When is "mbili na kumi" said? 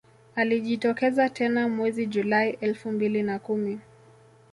2.91-3.79